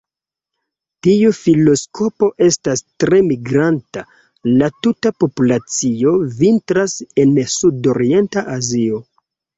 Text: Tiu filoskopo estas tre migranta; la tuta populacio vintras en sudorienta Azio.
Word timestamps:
Tiu 1.07 1.33
filoskopo 1.39 2.29
estas 2.45 2.81
tre 3.03 3.19
migranta; 3.27 4.03
la 4.61 4.69
tuta 4.87 5.11
populacio 5.25 6.15
vintras 6.41 6.97
en 7.25 7.39
sudorienta 7.59 8.49
Azio. 8.59 9.05